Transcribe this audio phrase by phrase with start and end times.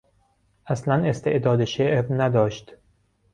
[0.67, 2.75] اصلا استعداد شعر نداشت.